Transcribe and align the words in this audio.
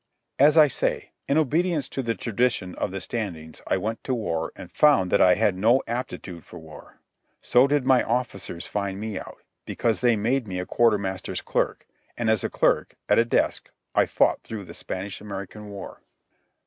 As 0.39 0.57
I 0.57 0.67
say, 0.67 1.11
in 1.27 1.37
obedience 1.37 1.87
to 1.89 2.01
the 2.01 2.15
tradition 2.15 2.73
of 2.73 2.89
the 2.89 2.99
Standings 2.99 3.61
I 3.67 3.77
went 3.77 4.03
to 4.05 4.15
war 4.15 4.51
and 4.55 4.71
found 4.71 5.11
that 5.11 5.21
I 5.21 5.35
had 5.35 5.55
no 5.55 5.83
aptitude 5.85 6.43
for 6.43 6.57
war. 6.57 6.97
So 7.39 7.67
did 7.67 7.85
my 7.85 8.01
officers 8.01 8.65
find 8.65 8.99
me 8.99 9.19
out, 9.19 9.43
because 9.63 10.01
they 10.01 10.15
made 10.15 10.47
me 10.47 10.57
a 10.57 10.65
quartermaster's 10.65 11.43
clerk, 11.43 11.85
and 12.17 12.31
as 12.31 12.43
a 12.43 12.49
clerk, 12.49 12.95
at 13.07 13.19
a 13.19 13.25
desk, 13.25 13.69
I 13.93 14.07
fought 14.07 14.41
through 14.41 14.63
the 14.63 14.73
Spanish 14.73 15.21
American 15.21 15.69
War. 15.69 16.01